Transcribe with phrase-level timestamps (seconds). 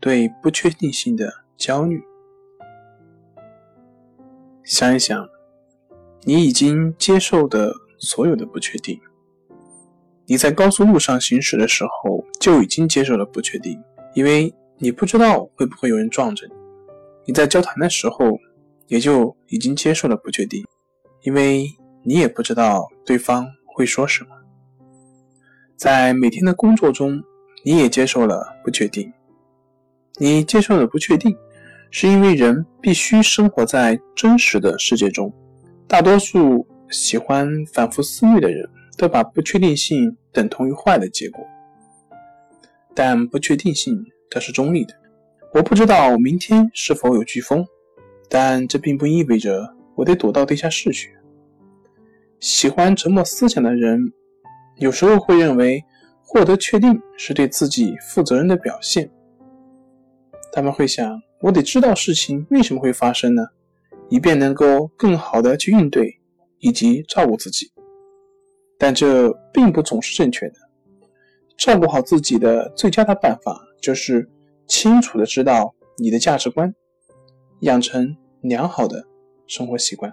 [0.00, 2.02] 对不确定性的焦虑。
[4.64, 5.28] 想一想，
[6.22, 8.98] 你已经接受的所有的不确定。
[10.26, 13.82] 你在高速路上行驶的时候就已经接受了不确定，
[14.14, 16.54] 因为你不知道会不会有人撞着你；
[17.26, 18.38] 你在交谈的时候
[18.86, 20.64] 也就已经接受了不确定，
[21.22, 21.66] 因为
[22.04, 24.30] 你也不知道对方会说什么。
[25.76, 27.20] 在每天的工作中，
[27.64, 29.12] 你也接受了不确定。
[30.18, 31.36] 你接受了不确定。
[31.92, 35.32] 是因为人必须生活在真实的世界中，
[35.88, 38.64] 大多数喜欢反复思虑的人
[38.96, 41.44] 都把不确定性等同于坏的结果。
[42.94, 44.94] 但不确定性它是中立的，
[45.52, 47.66] 我不知道明天是否有飓风，
[48.28, 51.12] 但这并不意味着我得躲到地下室去。
[52.38, 54.12] 喜欢沉默思想的人，
[54.76, 55.84] 有时候会认为
[56.22, 59.10] 获得确定是对自己负责任的表现，
[60.52, 61.20] 他们会想。
[61.40, 63.42] 我得知道事情为什么会发生呢，
[64.10, 66.20] 以便能够更好的去应对
[66.58, 67.72] 以及照顾自己。
[68.78, 70.54] 但这并不总是正确的。
[71.56, 74.28] 照顾好自己的最佳的办法就是
[74.66, 76.74] 清楚的知道你的价值观，
[77.60, 79.02] 养成良好的
[79.46, 80.12] 生活习惯。